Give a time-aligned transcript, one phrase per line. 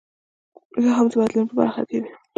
[0.83, 2.11] یا هم د بدلون په برخه کې وي.